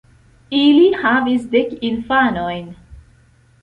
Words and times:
Ili 0.59 0.87
havis 1.03 1.45
dek 1.53 1.79
infanojn. 1.93 2.69